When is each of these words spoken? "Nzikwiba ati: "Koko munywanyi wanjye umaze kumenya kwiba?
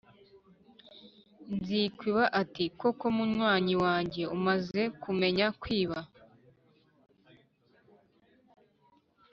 "Nzikwiba 1.55 2.23
ati: 2.41 2.63
"Koko 2.79 3.05
munywanyi 3.15 3.73
wanjye 3.83 4.23
umaze 4.35 4.81
kumenya 5.01 5.47
kwiba? 5.61 5.99